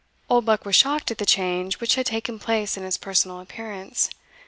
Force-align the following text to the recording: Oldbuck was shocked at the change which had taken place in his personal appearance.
Oldbuck 0.31 0.65
was 0.65 0.75
shocked 0.75 1.11
at 1.11 1.19
the 1.19 1.27
change 1.27 1.79
which 1.79 1.93
had 1.93 2.07
taken 2.07 2.39
place 2.39 2.75
in 2.75 2.81
his 2.83 2.97
personal 2.97 3.39
appearance. 3.39 4.09